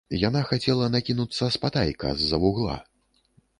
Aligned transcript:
Яна 0.27 0.39
хацела 0.51 0.87
накінуцца 0.95 1.51
спатайка, 1.57 2.07
з-за 2.25 2.43
вугла. 2.47 2.81